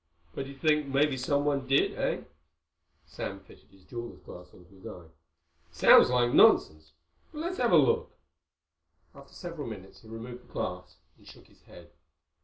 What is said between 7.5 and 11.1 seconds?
have a look." After several minutes he removed the glass